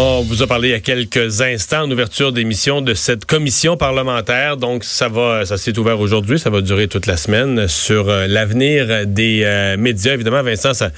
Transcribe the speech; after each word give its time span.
On 0.00 0.22
vous 0.22 0.44
a 0.44 0.46
parlé 0.46 0.68
il 0.68 0.70
y 0.70 0.74
a 0.74 0.78
quelques 0.78 1.40
instants 1.40 1.82
en 1.82 1.90
ouverture 1.90 2.30
d'émission 2.32 2.82
de 2.82 2.94
cette 2.94 3.24
commission 3.24 3.76
parlementaire. 3.76 4.56
Donc, 4.56 4.84
ça 4.84 5.08
va, 5.08 5.44
ça 5.44 5.56
s'est 5.56 5.76
ouvert 5.76 5.98
aujourd'hui, 5.98 6.38
ça 6.38 6.50
va 6.50 6.60
durer 6.60 6.86
toute 6.86 7.06
la 7.06 7.16
semaine 7.16 7.66
sur 7.66 8.08
euh, 8.08 8.28
l'avenir 8.28 9.08
des 9.08 9.42
euh, 9.42 9.76
médias. 9.76 10.14
Évidemment, 10.14 10.44
Vincent, 10.44 10.72
ça 10.72 10.92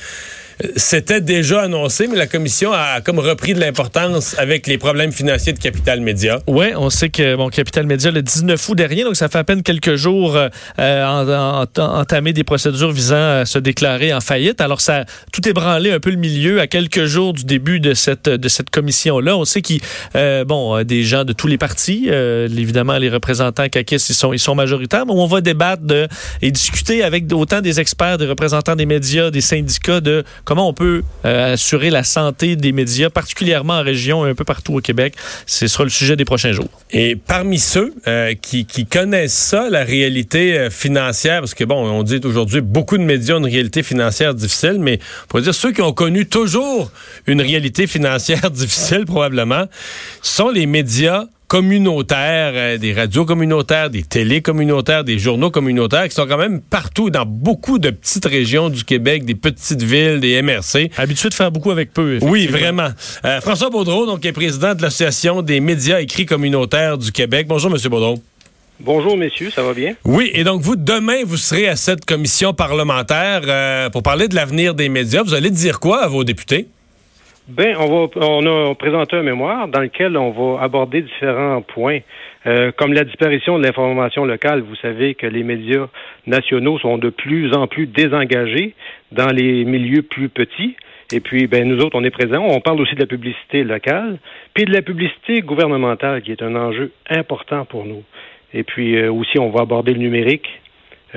c'était 0.77 1.21
déjà 1.21 1.62
annoncé, 1.62 2.07
mais 2.07 2.17
la 2.17 2.27
commission 2.27 2.72
a 2.72 3.01
comme 3.01 3.19
repris 3.19 3.54
de 3.54 3.61
l'importance 3.61 4.38
avec 4.38 4.67
les 4.67 4.79
problèmes 4.79 5.13
financiers 5.13 5.53
de 5.53 5.58
Capital 5.58 6.01
Média. 6.01 6.40
Oui, 6.47 6.67
on 6.76 6.90
sait 6.90 7.08
que 7.08 7.37
bon, 7.37 7.49
Capital 7.49 7.87
Média, 7.87 8.11
le 8.11 8.22
19 8.22 8.69
août 8.69 8.75
dernier, 8.75 9.04
donc 9.04 9.17
ça 9.17 9.29
fait 9.29 9.38
à 9.38 9.44
peine 9.44 9.62
quelques 9.62 9.97
jours, 9.97 10.37
euh, 10.37 11.04
en, 11.04 11.67
entamé 11.79 12.33
des 12.33 12.44
procédures 12.44 12.93
visant 12.93 13.40
à 13.40 13.44
se 13.44 13.58
déclarer 13.58 14.12
en 14.12 14.21
faillite. 14.21 14.61
Alors, 14.61 14.81
ça 14.81 15.04
tout 15.33 15.47
ébranlé 15.49 15.93
un 15.93 16.01
peu 16.01 16.11
le 16.11 16.16
milieu 16.16 16.61
à 16.61 16.66
quelques 16.66 17.05
jours 17.05 17.33
du 17.33 17.45
début 17.45 17.80
de 17.80 17.95
cette, 17.95 18.29
de 18.29 18.48
cette 18.48 18.70
commission-là. 18.70 19.37
On 19.37 19.45
sait 19.45 19.62
qu'il 19.62 19.80
euh, 20.16 20.45
bon, 20.45 20.83
des 20.83 21.03
gens 21.03 21.25
de 21.25 21.33
tous 21.33 21.47
les 21.47 21.59
partis, 21.59 22.06
euh, 22.09 22.48
évidemment, 22.48 22.98
les 22.98 23.09
représentants 23.09 23.69
CACIS, 23.69 24.11
ils 24.11 24.15
sont, 24.15 24.33
ils 24.33 24.39
sont 24.39 24.55
majoritaires, 24.55 25.06
mais 25.06 25.12
on 25.12 25.27
va 25.27 25.41
débattre 25.41 25.83
de, 25.83 26.09
et 26.42 26.51
discuter 26.51 27.03
avec 27.03 27.33
autant 27.33 27.61
des 27.61 27.81
experts, 27.81 28.19
des 28.19 28.27
représentants 28.27 28.77
des 28.77 28.87
médias, 28.87 29.31
des 29.31 29.41
syndicats 29.41 30.01
de 30.01 30.25
comment 30.51 30.69
on 30.69 30.73
peut 30.73 31.05
euh, 31.27 31.53
assurer 31.53 31.91
la 31.91 32.03
santé 32.03 32.57
des 32.57 32.73
médias, 32.73 33.09
particulièrement 33.09 33.75
en 33.75 33.83
région 33.85 34.27
et 34.27 34.31
un 34.31 34.35
peu 34.35 34.43
partout 34.43 34.75
au 34.75 34.81
Québec. 34.81 35.15
Ce 35.47 35.69
sera 35.69 35.85
le 35.85 35.91
sujet 35.91 36.17
des 36.17 36.25
prochains 36.25 36.51
jours. 36.51 36.67
Et 36.91 37.15
parmi 37.15 37.61
ceux 37.61 37.95
euh, 38.09 38.35
qui, 38.35 38.67
connaissent 38.85 39.33
ça, 39.33 39.71
la 39.71 39.85
réalité 39.85 40.59
euh, 40.59 40.69
financière, 40.69 41.39
parce 41.39 41.55
que 41.55 41.63
bon, 41.63 41.77
on 41.77 42.03
dit 42.03 42.19
aujourd'hui 42.25 42.63
beaucoup 42.63 42.99
de 42.99 43.05
médias 43.05 43.37
ont 43.37 43.39
une 43.39 43.45
réalité 43.45 43.85
financière 43.85 44.35
difficile, 44.35 44.79
mais 44.81 44.99
on 45.23 45.27
pourrait 45.29 45.43
dire 45.45 45.55
ceux 45.55 45.71
qui 45.71 45.83
ont 45.83 45.93
connu 45.93 46.27
toujours 46.27 46.91
une 47.29 47.41
réalité 47.41 47.87
financière 47.87 48.51
difficile 48.51 49.07
probablement, 49.07 49.67
sont 50.21 50.48
les 50.48 50.67
médias 50.67 51.27
communautaires, 51.51 52.53
euh, 52.55 52.79
des 52.79 52.93
radios 52.93 53.25
communautaires, 53.25 53.91
des 53.91 54.05
télés 54.05 54.41
communautaires, 54.41 55.03
des 55.03 55.19
journaux 55.19 55.51
communautaires 55.51 56.09
qui 56.09 56.15
sont 56.15 56.29
quand 56.29 56.39
même 56.39 56.61
partout 56.61 57.11
dans 57.11 57.27
beaucoup 57.27 57.81
de 57.81 57.91
petites 57.91 58.25
régions 58.25 58.70
du 58.70 58.84
Québec, 58.84 59.25
des 59.25 59.34
petites 59.34 59.83
villes, 59.83 60.20
des 60.20 60.41
MRC. 60.42 60.92
Habitués 60.97 61.29
de 61.29 61.34
faire 61.34 61.51
beaucoup 61.51 61.73
avec 61.73 61.92
peu. 61.92 62.20
Oui, 62.23 62.47
vraiment. 62.47 62.91
Euh, 63.25 63.41
François 63.41 63.69
Baudreau, 63.69 64.07
donc, 64.07 64.25
est 64.25 64.31
président 64.31 64.77
de 64.77 64.83
l'Association 64.83 65.42
des 65.42 65.59
médias 65.59 66.01
écrits 66.01 66.25
communautaires 66.25 66.97
du 66.97 67.11
Québec. 67.11 67.48
Bonjour, 67.48 67.69
Monsieur 67.69 67.89
Baudreau. 67.89 68.23
Bonjour, 68.79 69.17
messieurs, 69.17 69.51
ça 69.51 69.64
va 69.64 69.75
bien? 69.75 69.97
Oui, 70.05 70.31
et 70.33 70.45
donc 70.45 70.62
vous, 70.62 70.77
demain, 70.77 71.25
vous 71.27 71.37
serez 71.37 71.67
à 71.67 71.75
cette 71.75 72.05
commission 72.05 72.55
parlementaire 72.55 73.41
euh, 73.48 73.91
pour 73.91 74.05
parler 74.05 74.29
de 74.29 74.37
l'avenir 74.37 74.77
des 74.77 74.89
médias. 74.89 75.25
Vous 75.25 75.35
allez 75.35 75.51
dire 75.51 75.81
quoi 75.81 76.05
à 76.05 76.07
vos 76.07 76.23
députés? 76.23 76.69
Ben, 77.51 77.75
on 77.81 77.89
va, 77.89 78.27
on 78.29 78.47
a 78.47 78.75
présenté 78.77 79.17
un 79.17 79.25
mémoire 79.25 79.67
dans 79.67 79.81
lequel 79.81 80.17
on 80.17 80.31
va 80.31 80.62
aborder 80.62 81.03
différents 81.03 81.62
points, 81.62 81.98
euh, 82.47 82.70
comme 82.77 82.92
la 82.92 83.03
disparition 83.03 83.59
de 83.59 83.65
l'information 83.65 84.25
locale. 84.25 84.61
Vous 84.61 84.77
savez 84.77 85.17
que 85.17 85.27
les 85.27 85.42
médias 85.42 85.89
nationaux 86.29 86.79
sont 86.79 86.97
de 86.97 87.11
plus 87.11 87.53
en 87.53 87.67
plus 87.67 87.89
désengagés 87.89 88.75
dans 89.11 89.33
les 89.33 89.65
milieux 89.65 90.03
plus 90.03 90.29
petits. 90.29 90.77
Et 91.12 91.19
puis, 91.19 91.48
ben, 91.48 91.67
nous 91.67 91.81
autres, 91.83 91.98
on 91.98 92.05
est 92.05 92.11
présents. 92.11 92.47
On 92.48 92.61
parle 92.61 92.81
aussi 92.83 92.95
de 92.95 93.01
la 93.01 93.07
publicité 93.07 93.64
locale, 93.64 94.19
puis 94.55 94.64
de 94.64 94.73
la 94.73 94.83
publicité 94.83 95.41
gouvernementale, 95.41 96.23
qui 96.23 96.31
est 96.31 96.42
un 96.42 96.55
enjeu 96.55 96.92
important 97.09 97.64
pour 97.64 97.85
nous. 97.85 98.05
Et 98.55 98.62
puis 98.62 98.97
euh, 98.97 99.12
aussi, 99.12 99.41
on 99.41 99.51
va 99.51 99.62
aborder 99.62 99.92
le 99.92 99.98
numérique, 99.98 100.48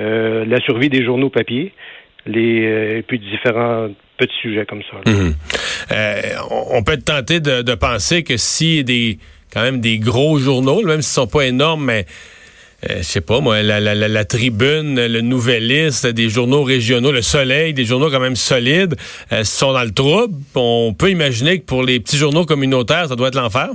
euh, 0.00 0.44
la 0.44 0.58
survie 0.58 0.88
des 0.88 1.04
journaux 1.04 1.30
papier, 1.30 1.72
les, 2.26 2.98
et 2.98 3.02
puis 3.02 3.20
différents 3.20 3.90
petits 4.16 4.34
sujets 4.40 4.66
comme 4.66 4.82
ça. 4.90 5.10
Mhm. 5.10 5.34
Euh, 5.92 6.22
on 6.70 6.82
peut 6.82 6.92
être 6.92 7.04
tenté 7.04 7.40
de, 7.40 7.74
penser 7.74 8.22
que 8.22 8.36
si 8.36 8.84
des 8.84 9.18
quand 9.52 9.62
même 9.62 9.80
des 9.80 9.98
gros 9.98 10.38
journaux, 10.38 10.82
même 10.82 11.02
s'ils 11.02 11.14
sont 11.14 11.26
pas 11.28 11.42
énormes, 11.42 11.84
mais 11.84 12.06
euh, 12.90 12.98
je 12.98 13.02
sais 13.02 13.20
pas 13.20 13.40
moi, 13.40 13.62
la, 13.62 14.24
Tribune, 14.24 15.06
le 15.06 15.20
Nouvelliste, 15.20 16.06
des 16.06 16.28
journaux 16.28 16.64
régionaux, 16.64 17.12
le 17.12 17.22
Soleil, 17.22 17.72
des 17.72 17.84
journaux 17.84 18.10
quand 18.10 18.20
même 18.20 18.36
solides, 18.36 18.96
euh, 19.32 19.44
sont 19.44 19.72
dans 19.72 19.84
le 19.84 19.92
trouble. 19.92 20.34
On 20.54 20.94
peut 20.96 21.10
imaginer 21.10 21.60
que 21.60 21.64
pour 21.64 21.84
les 21.84 22.00
petits 22.00 22.16
journaux 22.16 22.44
communautaires, 22.44 23.08
ça 23.08 23.16
doit 23.16 23.28
être 23.28 23.36
l'enfer. 23.36 23.68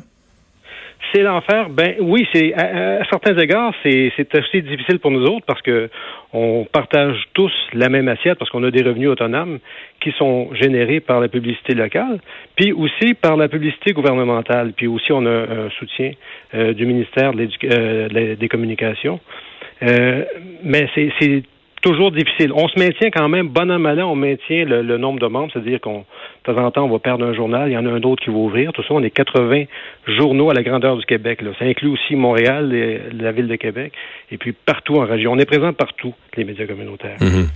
C'est 1.13 1.21
l'enfer. 1.23 1.69
Ben 1.69 1.95
oui, 1.99 2.27
c'est 2.33 2.53
à, 2.53 3.03
certains 3.09 3.37
égards, 3.37 3.73
c'est 3.83 4.11
assez 4.35 4.61
difficile 4.61 4.99
pour 4.99 5.11
nous 5.11 5.23
autres 5.23 5.45
parce 5.45 5.61
que 5.61 5.89
on 6.33 6.67
partage 6.71 7.15
tous 7.33 7.51
la 7.73 7.89
même 7.89 8.07
assiette 8.07 8.37
parce 8.37 8.51
qu'on 8.51 8.63
a 8.63 8.71
des 8.71 8.83
revenus 8.83 9.09
autonomes 9.09 9.59
qui 10.01 10.11
sont 10.11 10.53
générés 10.53 10.99
par 10.99 11.19
la 11.19 11.27
publicité 11.27 11.73
locale, 11.73 12.19
puis 12.55 12.71
aussi 12.73 13.13
par 13.15 13.37
la 13.37 13.47
publicité 13.47 13.93
gouvernementale, 13.93 14.73
puis 14.75 14.87
aussi 14.87 15.11
on 15.11 15.25
a 15.25 15.31
un 15.31 15.69
soutien 15.79 16.11
euh, 16.53 16.73
du 16.73 16.85
ministère 16.85 17.31
euh, 17.35 18.35
des 18.35 18.49
Communications. 18.49 19.19
Euh, 19.81 20.25
mais 20.63 20.89
c'est 20.95 21.43
toujours 21.81 22.11
difficile. 22.11 22.51
On 22.53 22.67
se 22.67 22.77
maintient 22.77 23.09
quand 23.11 23.29
même, 23.29 23.47
bon 23.47 23.71
an, 23.71 23.79
mal 23.79 24.01
on 24.01 24.15
maintient 24.15 24.65
le, 24.65 24.97
nombre 24.97 25.19
de 25.19 25.27
membres, 25.27 25.49
c'est-à-dire 25.53 25.79
qu'on, 25.81 25.99
de 25.99 26.53
temps 26.53 26.57
en 26.57 26.71
temps, 26.71 26.85
on 26.85 26.89
va 26.89 26.99
perdre 26.99 27.25
un 27.25 27.33
journal, 27.33 27.69
il 27.69 27.73
y 27.73 27.77
en 27.77 27.85
a 27.85 27.89
un 27.89 28.01
autre 28.03 28.23
qui 28.23 28.29
va 28.29 28.37
ouvrir. 28.37 28.71
Tout 28.73 28.81
ça, 28.83 28.89
on 28.91 29.03
est 29.03 29.09
80 29.09 29.65
journaux 30.07 30.49
à 30.49 30.53
la 30.53 30.63
grandeur 30.63 30.97
du 30.97 31.05
Québec. 31.05 31.41
Ça 31.57 31.65
inclut 31.65 31.89
aussi 31.89 32.15
Montréal, 32.15 32.71
la 33.13 33.31
ville 33.31 33.47
de 33.47 33.55
Québec, 33.55 33.93
et 34.31 34.37
puis 34.37 34.53
partout 34.53 34.95
en 34.95 35.05
région. 35.05 35.33
On 35.33 35.39
est 35.39 35.45
présent 35.45 35.73
partout, 35.73 36.13
les 36.35 36.43
médias 36.43 36.65
communautaires. 36.65 37.17
Mhm. 37.19 37.47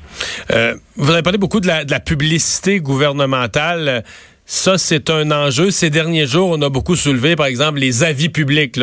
Euh, 0.51 0.73
vous 0.95 1.11
avez 1.11 1.21
parlé 1.21 1.37
beaucoup 1.37 1.59
de 1.59 1.67
la, 1.67 1.85
de 1.85 1.91
la 1.91 1.99
publicité 1.99 2.79
gouvernementale. 2.79 4.03
Ça, 4.45 4.77
c'est 4.77 5.09
un 5.09 5.31
enjeu. 5.31 5.71
Ces 5.71 5.89
derniers 5.89 6.27
jours, 6.27 6.49
on 6.49 6.61
a 6.61 6.69
beaucoup 6.69 6.95
soulevé, 6.95 7.35
par 7.35 7.45
exemple, 7.45 7.79
les 7.79 8.03
avis 8.03 8.29
publics, 8.29 8.77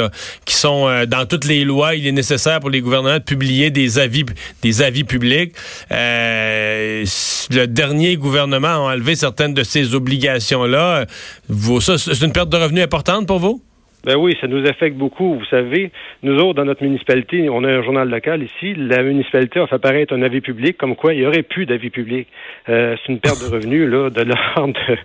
qui 0.47 0.54
sont 0.54 0.88
euh, 0.88 1.04
dans 1.06 1.26
toutes 1.26 1.44
les 1.44 1.65
lois. 1.65 1.94
Il 1.94 2.06
est 2.06 2.12
nécessaire 2.12 2.60
pour 2.60 2.71
les 2.71 2.81
gouvernements 2.81 3.19
de 3.19 3.22
publier 3.22 3.70
des 3.70 3.99
avis, 3.99 4.25
des 4.62 4.82
avis 4.82 5.04
publics. 5.04 5.54
Euh, 5.93 7.04
le 7.50 7.66
dernier 7.66 8.16
gouvernement 8.16 8.88
a 8.88 8.94
enlevé 8.94 9.16
certaines 9.16 9.53
de 9.53 9.62
ces 9.62 9.94
obligations-là. 9.94 11.06
C'est 11.50 12.22
une 12.22 12.32
perte 12.32 12.49
de 12.49 12.56
revenus 12.56 12.84
importante 12.84 13.26
pour 13.26 13.38
vous? 13.38 13.62
Ben 14.05 14.16
oui, 14.16 14.34
ça 14.41 14.47
nous 14.47 14.66
affecte 14.66 14.97
beaucoup. 14.97 15.34
Vous 15.34 15.44
savez, 15.47 15.91
nous 16.22 16.38
autres, 16.38 16.55
dans 16.55 16.65
notre 16.65 16.83
municipalité, 16.83 17.50
on 17.50 17.65
a 17.65 17.69
un 17.69 17.83
journal 17.83 18.09
local 18.09 18.43
ici. 18.43 18.75
La 18.75 19.03
municipalité 19.03 19.61
a 19.61 19.66
fait 19.66 19.75
apparaître 19.75 20.15
un 20.15 20.22
avis 20.22 20.41
public 20.41 20.78
comme 20.78 20.97
quoi 20.97 21.12
il 21.12 21.21
y 21.21 21.27
aurait 21.27 21.43
plus 21.43 21.66
d'avis 21.66 21.91
public. 21.91 22.27
Euh, 22.69 22.97
c'est 22.97 23.12
une 23.12 23.21
perte 23.21 23.41
de 23.41 23.55
revenus 23.55 23.88
là, 23.88 24.09
de 24.09 24.22
l'ordre 24.22 24.72
de 24.88 24.97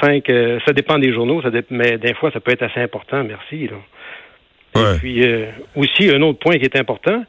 5... 0.00 0.30
Euh, 0.30 0.60
ça 0.64 0.72
dépend 0.72 0.98
des 0.98 1.12
journaux, 1.12 1.42
ça 1.42 1.50
mais 1.70 1.98
des 1.98 2.14
fois, 2.14 2.30
ça 2.30 2.40
peut 2.40 2.52
être 2.52 2.62
assez 2.62 2.80
important. 2.80 3.24
Merci. 3.24 3.66
Là. 3.66 3.76
Et 4.76 4.98
puis 4.98 5.24
euh, 5.24 5.46
aussi, 5.74 6.08
un 6.10 6.22
autre 6.22 6.38
point 6.38 6.56
qui 6.58 6.64
est 6.64 6.76
important, 6.76 7.24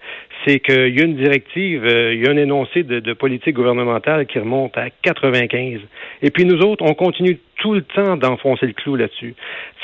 c'est 0.46 0.59
qu'il 0.59 0.96
y 0.96 1.02
a 1.02 1.06
une 1.06 1.16
directive, 1.16 1.85
euh, 1.85 2.13
il 2.13 2.24
y 2.24 2.28
a 2.28 2.31
un 2.31 2.38
énoncé 2.38 2.84
de, 2.84 3.13
politique 3.13 3.56
gouvernementale 3.56 4.25
qui 4.25 4.40
remonte 4.40 4.78
à 4.78 4.90
95. 5.02 5.80
Et 6.22 6.31
puis 6.31 6.46
nous 6.46 6.62
autres, 6.62 6.84
on 6.85 6.94
continue 6.94 7.40
tout 7.58 7.74
le 7.74 7.81
temps 7.81 8.18
d'enfoncer 8.18 8.68
le 8.68 8.74
clou 8.74 8.96
là-dessus. 8.96 9.35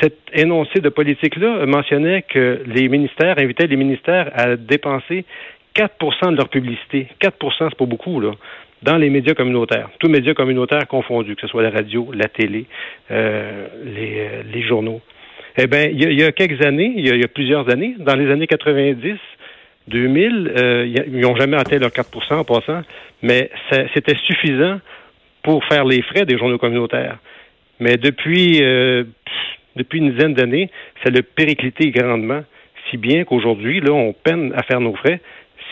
Cet 0.02 0.18
énoncé 0.34 0.80
de 0.80 0.90
politique-là 0.90 1.66
mentionnait 1.66 2.24
que 2.24 2.62
les 2.68 2.88
ministères 2.88 3.38
invitaient 3.40 3.68
les 3.68 3.76
ministères 3.76 4.32
à 4.36 4.56
dépenser 4.56 5.26
4% 5.76 6.32
de 6.32 6.38
leur 6.38 6.50
publicité. 6.50 7.08
4% 7.22 7.32
c'est 7.60 7.78
pas 7.78 7.86
beaucoup, 7.86 8.20
là 8.20 8.32
dans 8.84 8.98
les 8.98 9.10
médias 9.10 9.34
communautaires, 9.34 9.90
tous 10.00 10.10
médias 10.10 10.34
communautaires 10.34 10.88
confondus, 10.88 11.36
que 11.36 11.42
ce 11.42 11.48
soit 11.48 11.64
la 11.64 11.70
radio, 11.70 12.12
la 12.14 12.28
télé, 12.28 12.66
euh, 13.12 13.68
les, 13.86 14.44
les 14.54 14.62
journaux. 14.62 15.02
Eh 15.58 15.68
bien, 15.68 15.86
il 15.86 16.20
y, 16.20 16.24
a 16.24 16.32
quelques 16.32 16.66
années, 16.66 16.94
il 16.96 17.06
y 17.06 17.24
a, 17.24 17.28
plusieurs 17.28 17.70
années, 17.70 17.96
dans 18.00 18.16
les 18.16 18.32
années 18.32 18.48
90, 18.48 19.18
2000, 19.88 20.52
euh, 20.58 21.04
ils 21.08 21.20
n'ont 21.20 21.36
jamais 21.36 21.58
atteint 21.58 21.78
leur 21.78 21.92
4% 21.92 22.34
en 22.34 22.44
passant, 22.44 22.82
mais 23.22 23.52
c'était 23.94 24.16
suffisant 24.26 24.80
pour 25.44 25.64
faire 25.66 25.86
les 25.86 26.02
frais 26.02 26.26
des 26.26 26.38
journaux 26.38 26.58
communautaires. 26.58 27.18
Mais 27.80 27.98
depuis, 27.98 28.64
euh, 28.64 29.04
depuis 29.76 30.00
une 30.00 30.14
dizaine 30.14 30.34
d'années, 30.34 30.72
ça 31.04 31.12
le 31.12 31.22
périclité 31.22 31.92
grandement, 31.92 32.44
si 32.90 32.98
bien 32.98 33.24
qu'aujourd'hui, 33.24 33.80
là, 33.80 33.92
on 33.92 34.14
peine 34.14 34.54
à 34.56 34.64
faire 34.64 34.80
nos 34.80 34.96
frais. 34.96 35.22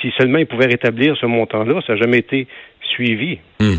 Si 0.02 0.12
seulement 0.18 0.40
ils 0.40 0.48
pouvaient 0.48 0.68
rétablir 0.68 1.16
ce 1.18 1.26
montant-là, 1.26 1.82
ça 1.86 1.94
n'a 1.94 2.00
jamais 2.00 2.20
été 2.20 2.48
suivi. 2.82 3.40
Hmm 3.60 3.78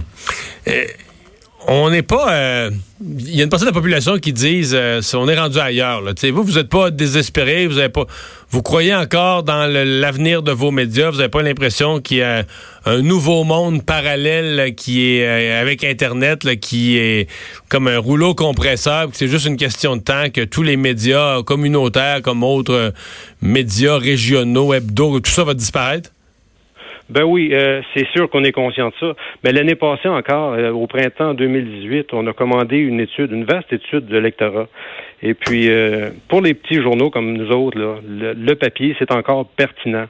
on 1.69 1.91
n'est 1.91 2.03
pas. 2.03 2.33
Euh, 2.33 2.71
il 3.01 3.37
y 3.37 3.41
a 3.41 3.45
une 3.45 3.51
partie 3.51 3.65
de 3.65 3.71
la 3.71 3.75
population 3.75 4.19
qui 4.19 4.33
disent 4.33 4.75
euh, 4.75 5.01
on 5.15 5.29
est 5.29 5.39
rendu 5.39 5.59
ailleurs. 5.59 6.01
Là. 6.01 6.13
Vous, 6.33 6.43
vous 6.43 6.53
n'êtes 6.53 6.69
pas 6.69 6.91
désespéré, 6.91 7.67
vous 7.67 7.79
avez 7.79 7.89
pas. 7.89 8.07
Vous 8.51 8.63
croyez 8.63 8.95
encore 8.95 9.43
dans 9.43 9.67
l'avenir 9.67 10.43
de 10.43 10.53
vos 10.53 10.71
médias. 10.71 11.11
Vous 11.11 11.17
n'avez 11.17 11.29
pas 11.29 11.43
l'impression 11.43 12.01
qu'il 12.01 12.19
y 12.19 12.23
a 12.23 12.45
un 12.85 13.03
nouveau 13.03 13.45
monde 13.45 13.85
parallèle 13.85 14.75
qui 14.75 15.07
est 15.07 15.27
euh, 15.27 15.61
avec 15.61 15.85
Internet, 15.85 16.61
qui 16.61 16.99
est 16.99 17.29
comme 17.69 17.89
un 17.89 17.99
rouleau 17.99 18.35
compresseur. 18.35 19.09
C'est 19.13 19.29
juste 19.29 19.47
une 19.47 19.57
question 19.57 19.97
de 19.97 20.03
temps 20.03 20.31
que 20.33 20.43
tous 20.43 20.63
les 20.63 20.77
médias 20.77 21.43
communautaires, 21.43 22.23
comme 22.23 22.43
autres 22.43 22.93
médias 23.41 23.99
régionaux, 23.99 24.75
hebdo, 24.75 25.21
tout 25.21 25.31
ça 25.31 25.45
va 25.45 25.55
disparaître? 25.55 26.12
Ben 27.11 27.25
oui, 27.25 27.51
euh, 27.53 27.83
c'est 27.95 28.07
sûr 28.09 28.31
qu'on 28.31 28.45
est 28.45 28.53
conscient 28.53 28.89
de 28.89 28.95
ça. 29.01 29.15
Mais 29.45 29.53
l'année 29.53 29.75
passée 29.75 30.09
encore, 30.09 30.55
euh, 30.55 30.71
au 30.71 30.87
printemps 30.87 31.35
2018, 31.35 32.13
on 32.13 32.27
a 32.27 32.33
commandé 32.33 32.79
une 32.79 33.01
étude, 33.01 33.33
une 33.33 33.45
vaste 33.45 33.73
étude 33.73 34.07
de 34.07 34.19
lectorat. 34.19 34.69
Et 35.23 35.35
puis, 35.35 35.69
euh, 35.69 36.11
pour 36.29 36.41
les 36.41 36.55
petits 36.55 36.83
journaux 36.83 37.11
comme 37.11 37.33
nous 37.33 37.51
autres, 37.51 37.79
là, 37.79 37.97
le, 38.05 38.55
papier, 38.55 38.95
c'est 38.99 39.13
encore 39.13 39.47
pertinent. 39.47 40.07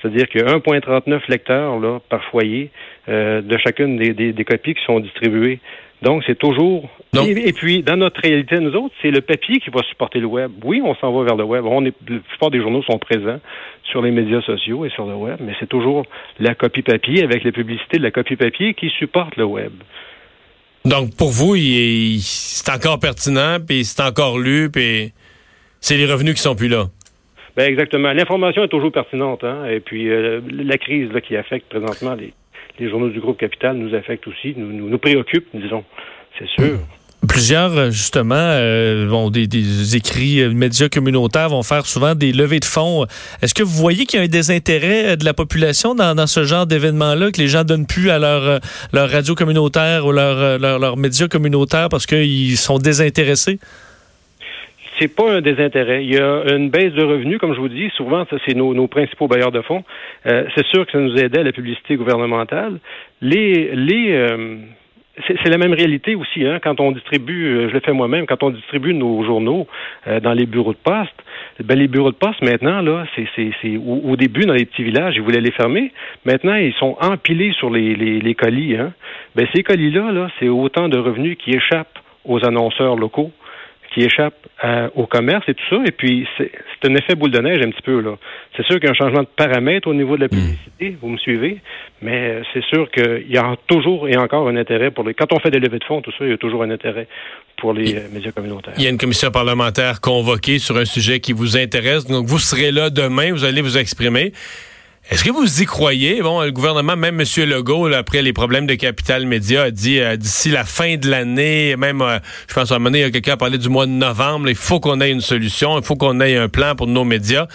C'est-à-dire 0.00 0.28
qu'il 0.28 0.42
y 0.42 0.44
a 0.44 0.56
1,39 0.56 1.20
lecteurs 1.28 1.78
là, 1.78 2.00
par 2.08 2.24
foyer 2.24 2.70
euh, 3.08 3.42
de 3.42 3.56
chacune 3.58 3.96
des, 3.96 4.12
des, 4.12 4.32
des, 4.32 4.44
copies 4.44 4.74
qui 4.74 4.84
sont 4.84 5.00
distribuées. 5.00 5.58
Donc, 6.02 6.22
c'est 6.26 6.38
toujours. 6.38 6.88
Et, 7.26 7.52
puis, 7.54 7.82
dans 7.82 7.96
notre 7.96 8.20
réalité, 8.20 8.58
nous 8.60 8.74
autres, 8.74 8.94
c'est 9.00 9.10
le 9.10 9.22
papier 9.22 9.58
qui 9.60 9.70
va 9.70 9.82
supporter 9.84 10.18
le 10.18 10.26
web. 10.26 10.52
Oui, 10.64 10.82
on 10.84 10.94
s'en 10.96 11.12
va 11.12 11.24
vers 11.24 11.36
le 11.36 11.44
web. 11.44 11.64
On 11.64 11.84
est, 11.86 11.94
la 12.08 12.18
plupart 12.18 12.50
des 12.50 12.60
journaux 12.60 12.82
sont 12.82 12.98
présents 12.98 13.40
sur 13.84 14.02
les 14.02 14.10
médias 14.10 14.42
sociaux 14.42 14.84
et 14.84 14.90
sur 14.90 15.06
le 15.06 15.14
web, 15.14 15.38
mais 15.40 15.54
c'est 15.58 15.68
toujours 15.68 16.04
la 16.38 16.54
copie 16.54 16.82
papier 16.82 17.24
avec 17.24 17.44
les 17.44 17.52
publicités 17.52 17.96
de 17.96 18.02
la 18.02 18.10
copie 18.10 18.36
papier 18.36 18.74
qui 18.74 18.90
supporte 18.90 19.36
le 19.36 19.44
web. 19.44 19.72
Donc, 20.84 21.16
pour 21.16 21.30
vous, 21.30 21.56
c'est 22.20 22.70
encore 22.70 23.00
pertinent, 23.00 23.56
puis 23.66 23.84
c'est 23.84 24.02
encore 24.02 24.38
lu, 24.38 24.70
puis 24.70 25.12
c'est 25.80 25.96
les 25.96 26.06
revenus 26.06 26.34
qui 26.34 26.42
sont 26.42 26.54
plus 26.54 26.68
là. 26.68 26.86
Ben 27.56 27.70
exactement. 27.70 28.12
L'information 28.12 28.62
est 28.64 28.68
toujours 28.68 28.92
pertinente, 28.92 29.42
hein? 29.42 29.64
Et 29.66 29.80
puis 29.80 30.10
euh, 30.10 30.42
la 30.50 30.76
crise 30.76 31.10
là, 31.10 31.22
qui 31.22 31.36
affecte 31.36 31.70
présentement 31.70 32.14
les, 32.14 32.34
les 32.78 32.90
journaux 32.90 33.08
du 33.08 33.20
groupe 33.20 33.38
Capital 33.38 33.76
nous 33.76 33.94
affectent 33.94 34.26
aussi, 34.28 34.54
nous, 34.56 34.72
nous, 34.72 34.88
nous 34.88 34.98
préoccupent, 34.98 35.48
disons. 35.54 35.84
C'est 36.38 36.48
sûr. 36.48 36.78
Plusieurs, 37.26 37.76
euh, 37.76 37.90
justement, 37.90 38.34
euh, 38.36 39.30
des, 39.30 39.96
écrits 39.96 40.42
euh, 40.42 40.52
médias 40.52 40.88
communautaires 40.88 41.48
vont 41.48 41.62
faire 41.62 41.86
souvent 41.86 42.14
des 42.14 42.32
levées 42.32 42.60
de 42.60 42.64
fonds. 42.64 43.06
Est-ce 43.42 43.54
que 43.54 43.62
vous 43.62 43.74
voyez 43.74 44.04
qu'il 44.04 44.18
y 44.18 44.22
a 44.22 44.24
un 44.26 44.28
désintérêt 44.28 45.12
euh, 45.12 45.16
de 45.16 45.24
la 45.24 45.34
population 45.34 45.94
dans, 45.94 46.14
dans 46.14 46.26
ce 46.26 46.44
genre 46.44 46.66
d'événement-là, 46.66 47.32
que 47.32 47.40
les 47.40 47.48
gens 47.48 47.64
donnent 47.64 47.86
plus 47.86 48.10
à 48.10 48.18
leur, 48.18 48.60
leur 48.92 49.10
radio 49.10 49.34
communautaire 49.34 50.06
ou 50.06 50.12
leur, 50.12 50.58
leur, 50.58 50.78
leur 50.78 50.96
médias 50.96 51.26
communautaires 51.26 51.88
parce 51.88 52.06
qu'ils 52.06 52.58
sont 52.58 52.78
désintéressés? 52.78 53.58
C'est 54.98 55.14
pas 55.14 55.32
un 55.32 55.40
désintérêt. 55.40 56.04
Il 56.04 56.14
y 56.14 56.18
a 56.18 56.44
une 56.54 56.70
baisse 56.70 56.92
de 56.92 57.04
revenus, 57.04 57.38
comme 57.38 57.54
je 57.54 57.60
vous 57.60 57.68
dis. 57.68 57.90
Souvent, 57.96 58.24
c'est 58.46 58.54
nos, 58.54 58.74
nos, 58.74 58.86
principaux 58.86 59.28
bailleurs 59.28 59.52
de 59.52 59.62
fonds. 59.62 59.84
Euh, 60.26 60.46
c'est 60.54 60.66
sûr 60.66 60.86
que 60.86 60.92
ça 60.92 60.98
nous 60.98 61.16
aidait 61.16 61.40
à 61.40 61.44
la 61.44 61.52
publicité 61.52 61.96
gouvernementale. 61.96 62.78
Les, 63.20 63.74
les, 63.74 64.12
euh, 64.12 64.56
c'est 65.26 65.48
la 65.48 65.56
même 65.58 65.72
réalité 65.72 66.14
aussi, 66.14 66.44
hein, 66.44 66.58
quand 66.62 66.78
on 66.80 66.92
distribue, 66.92 67.46
euh, 67.46 67.68
je 67.68 67.74
le 67.74 67.80
fais 67.80 67.92
moi-même, 67.92 68.26
quand 68.26 68.42
on 68.42 68.50
distribue 68.50 68.92
nos 68.92 69.24
journaux 69.24 69.66
euh, 70.06 70.20
dans 70.20 70.34
les 70.34 70.44
bureaux 70.44 70.72
de 70.72 70.78
poste, 70.78 71.14
ben 71.64 71.78
les 71.78 71.88
bureaux 71.88 72.10
de 72.10 72.16
poste 72.16 72.42
maintenant, 72.42 72.82
là, 72.82 73.06
c'est 73.14 73.76
au, 73.78 74.10
au, 74.10 74.16
début 74.16 74.42
dans 74.42 74.52
les 74.52 74.66
petits 74.66 74.82
villages, 74.82 75.14
ils 75.16 75.22
voulaient 75.22 75.40
les 75.40 75.52
fermer. 75.52 75.92
Maintenant, 76.26 76.54
ils 76.54 76.74
sont 76.74 76.96
empilés 77.00 77.52
sur 77.52 77.70
les, 77.70 77.94
les, 77.94 78.20
les 78.20 78.34
colis. 78.34 78.76
Hein. 78.76 78.92
Ben 79.34 79.46
ces 79.54 79.62
colis-là, 79.62 80.12
là, 80.12 80.28
c'est 80.38 80.48
autant 80.48 80.88
de 80.88 80.98
revenus 80.98 81.38
qui 81.38 81.52
échappent 81.52 81.98
aux 82.26 82.44
annonceurs 82.44 82.96
locaux 82.96 83.30
qui 83.96 84.04
échappent 84.04 84.46
euh, 84.62 84.90
au 84.94 85.06
commerce 85.06 85.48
et 85.48 85.54
tout 85.54 85.64
ça. 85.70 85.76
Et 85.86 85.90
puis, 85.90 86.28
c'est 86.36 86.50
un 86.84 86.94
effet 86.94 87.14
boule 87.14 87.30
de 87.30 87.38
neige 87.38 87.60
un 87.64 87.70
petit 87.70 87.80
peu. 87.80 88.00
là. 88.00 88.16
C'est 88.54 88.64
sûr 88.66 88.76
qu'il 88.76 88.84
y 88.84 88.88
a 88.88 88.90
un 88.90 88.94
changement 88.94 89.22
de 89.22 89.28
paramètres 89.34 89.88
au 89.88 89.94
niveau 89.94 90.16
de 90.16 90.20
la 90.20 90.26
hmm. 90.26 90.30
publicité, 90.30 90.96
vous 91.00 91.08
me 91.08 91.16
suivez, 91.16 91.60
mais 92.02 92.30
euh, 92.30 92.42
c'est 92.52 92.64
sûr 92.64 92.90
qu'il 92.90 93.24
y 93.30 93.38
a 93.38 93.56
toujours 93.66 94.06
et 94.06 94.18
encore 94.18 94.48
un 94.48 94.56
intérêt 94.56 94.90
pour 94.90 95.02
les... 95.04 95.14
Quand 95.14 95.32
on 95.32 95.40
fait 95.40 95.50
des 95.50 95.60
levées 95.60 95.78
de 95.78 95.84
fonds, 95.84 96.02
tout 96.02 96.10
ça, 96.10 96.26
il 96.26 96.30
y 96.30 96.34
a 96.34 96.36
toujours 96.36 96.62
un 96.62 96.70
intérêt 96.70 97.08
pour 97.56 97.72
les 97.72 97.96
euh, 97.96 98.00
médias 98.12 98.32
communautaires. 98.32 98.74
Il 98.76 98.84
y 98.84 98.86
a 98.86 98.90
une 98.90 98.98
commission 98.98 99.30
parlementaire 99.30 100.02
convoquée 100.02 100.58
sur 100.58 100.76
un 100.76 100.84
sujet 100.84 101.20
qui 101.20 101.32
vous 101.32 101.56
intéresse. 101.56 102.04
Donc, 102.04 102.26
vous 102.26 102.38
serez 102.38 102.72
là 102.72 102.90
demain, 102.90 103.32
vous 103.32 103.44
allez 103.44 103.62
vous 103.62 103.78
exprimer. 103.78 104.32
Est-ce 105.08 105.22
que 105.22 105.30
vous 105.30 105.62
y 105.62 105.66
croyez? 105.66 106.20
Bon, 106.20 106.42
le 106.42 106.50
gouvernement, 106.50 106.96
même 106.96 107.20
M. 107.20 107.48
Legault, 107.48 107.86
après 107.92 108.22
les 108.22 108.32
problèmes 108.32 108.66
de 108.66 108.74
capital 108.74 109.24
média, 109.24 109.62
a 109.62 109.70
dit 109.70 110.00
euh, 110.00 110.16
d'ici 110.16 110.50
la 110.50 110.64
fin 110.64 110.96
de 110.96 111.08
l'année, 111.08 111.76
même, 111.76 112.02
euh, 112.02 112.18
je 112.48 112.54
pense 112.54 112.72
à 112.72 112.74
un 112.74 112.78
moment 112.80 112.90
donné, 112.90 113.08
quelqu'un 113.12 113.34
a 113.34 113.36
parlé 113.36 113.56
du 113.56 113.68
mois 113.68 113.86
de 113.86 113.92
novembre, 113.92 114.48
il 114.48 114.56
faut 114.56 114.80
qu'on 114.80 115.00
ait 115.00 115.12
une 115.12 115.20
solution, 115.20 115.78
il 115.78 115.84
faut 115.84 115.94
qu'on 115.94 116.20
ait 116.20 116.36
un 116.36 116.48
plan 116.48 116.74
pour 116.74 116.88
nos 116.88 117.04
médias. 117.04 117.46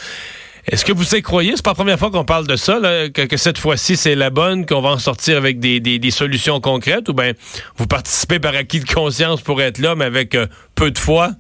Est-ce 0.66 0.86
que 0.86 0.94
vous 0.94 1.14
y 1.14 1.22
croyez? 1.22 1.52
C'est 1.58 1.66
pas 1.66 1.72
la 1.72 1.76
première 1.76 2.00
fois 2.00 2.10
qu'on 2.10 2.24
parle 2.24 2.48
de 2.48 2.56
ça, 2.56 2.80
que, 3.14 3.36
cette 3.36 3.58
fois-ci 3.58 3.98
c'est 3.98 4.16
la 4.16 4.30
bonne, 4.30 4.66
qu'on 4.66 4.80
va 4.80 4.92
en 4.92 4.98
sortir 4.98 5.36
avec 5.36 5.60
des, 5.60 5.82
des, 5.82 6.12
solutions 6.12 6.62
concrètes, 6.62 7.10
ou 7.10 7.14
bien 7.14 7.34
vous 7.76 7.86
participez 7.86 8.40
par 8.40 8.56
acquis 8.56 8.80
de 8.80 8.90
conscience 8.90 9.42
pour 9.42 9.62
être 9.62 9.80
là, 9.80 9.96
mais 9.96 10.06
avec 10.06 10.36
euh, 10.36 10.46
peu 10.74 10.90
de 10.90 10.98
foi? 10.98 11.32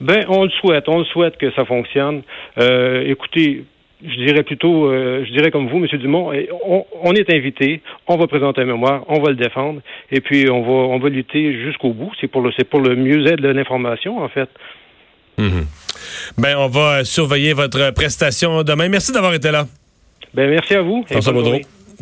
Ben, 0.00 0.24
on 0.28 0.42
le 0.42 0.50
souhaite, 0.50 0.88
on 0.88 0.98
le 0.98 1.04
souhaite 1.04 1.36
que 1.36 1.52
ça 1.52 1.64
fonctionne. 1.64 2.22
écoutez, 2.56 3.64
je 4.06 4.26
dirais 4.26 4.42
plutôt, 4.42 4.86
euh, 4.86 5.24
je 5.26 5.32
dirais 5.32 5.50
comme 5.50 5.68
vous, 5.68 5.78
M. 5.78 5.86
Dumont, 5.98 6.32
on, 6.66 6.84
on, 7.02 7.12
est 7.12 7.32
invité, 7.32 7.80
on 8.06 8.16
va 8.16 8.26
présenter 8.26 8.60
un 8.62 8.66
mémoire, 8.66 9.04
on 9.08 9.20
va 9.20 9.30
le 9.30 9.36
défendre, 9.36 9.80
et 10.10 10.20
puis 10.20 10.50
on 10.50 10.62
va, 10.62 10.94
on 10.94 10.98
va 10.98 11.08
lutter 11.08 11.54
jusqu'au 11.64 11.92
bout. 11.92 12.12
C'est 12.20 12.28
pour 12.28 12.42
le, 12.42 12.52
c'est 12.56 12.68
pour 12.68 12.80
le 12.80 12.96
mieux-être 12.96 13.40
de 13.40 13.48
l'information, 13.48 14.22
en 14.22 14.28
fait. 14.28 14.48
Mhm. 15.38 15.66
Ben, 16.38 16.56
on 16.58 16.68
va 16.68 17.04
surveiller 17.04 17.54
votre 17.54 17.92
prestation 17.92 18.62
demain. 18.62 18.88
Merci 18.88 19.12
d'avoir 19.12 19.34
été 19.34 19.50
là. 19.50 19.66
Ben, 20.32 20.50
merci 20.50 20.74
à 20.74 20.82
vous. 20.82 21.04
François. 21.08 21.32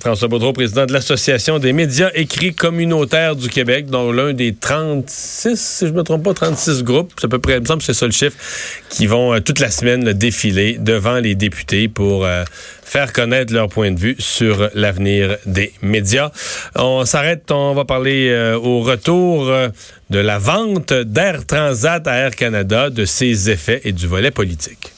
François 0.00 0.28
Baudreau, 0.28 0.52
président 0.52 0.86
de 0.86 0.92
l'Association 0.92 1.58
des 1.58 1.72
médias 1.72 2.10
écrits 2.14 2.54
communautaires 2.54 3.36
du 3.36 3.48
Québec, 3.48 3.86
dont 3.86 4.10
l'un 4.12 4.32
des 4.32 4.54
36, 4.54 5.60
si 5.60 5.86
je 5.86 5.92
ne 5.92 5.98
me 5.98 6.02
trompe 6.02 6.24
pas, 6.24 6.34
36 6.34 6.82
groupes, 6.82 7.12
c'est 7.18 7.26
à 7.26 7.28
peu 7.28 7.38
près, 7.38 7.54
il 7.54 7.60
me 7.60 7.66
semble 7.66 7.82
c'est 7.82 7.94
ça 7.94 8.06
le 8.06 8.12
chiffre, 8.12 8.36
qui 8.88 9.06
vont 9.06 9.34
euh, 9.34 9.40
toute 9.40 9.58
la 9.58 9.70
semaine 9.70 10.04
le 10.04 10.14
défiler 10.14 10.76
devant 10.78 11.18
les 11.18 11.34
députés 11.34 11.88
pour 11.88 12.24
euh, 12.24 12.44
faire 12.82 13.12
connaître 13.12 13.52
leur 13.52 13.68
point 13.68 13.90
de 13.90 13.98
vue 13.98 14.16
sur 14.18 14.70
l'avenir 14.74 15.36
des 15.46 15.72
médias. 15.82 16.30
On 16.74 17.04
s'arrête, 17.04 17.50
on 17.50 17.74
va 17.74 17.84
parler 17.84 18.28
euh, 18.30 18.56
au 18.56 18.80
retour 18.80 19.50
de 20.10 20.18
la 20.18 20.38
vente 20.38 20.92
d'Air 20.92 21.46
Transat 21.46 22.06
à 22.06 22.14
Air 22.14 22.36
Canada, 22.36 22.90
de 22.90 23.04
ses 23.04 23.50
effets 23.50 23.80
et 23.84 23.92
du 23.92 24.06
volet 24.06 24.30
politique. 24.30 24.91